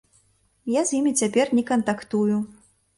[0.77, 2.45] Я з імі цяпер не кантактую.